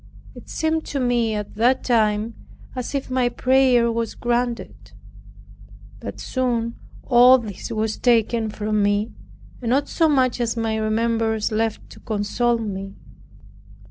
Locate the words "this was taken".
7.37-8.49